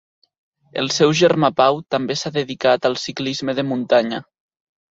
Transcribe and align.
El 0.83 0.89
seu 0.95 1.13
germà 1.19 1.51
Pau 1.61 1.77
també 1.97 2.17
s'ha 2.23 2.33
dedicat 2.39 2.89
al 2.91 2.99
ciclisme 3.05 3.59
de 3.61 3.69
muntanya. 3.71 4.25